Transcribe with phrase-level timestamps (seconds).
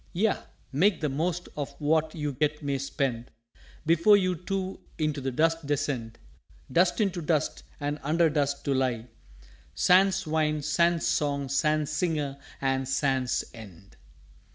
[0.15, 3.29] "_Yea, make the most of what you yet may spend,
[3.85, 6.17] Before we too into the Dust descend;
[6.71, 9.05] Dust into Dust, and under Dust, to lie,
[9.75, 13.95] Sans Wine, sans Song, sans Singer, and sans End!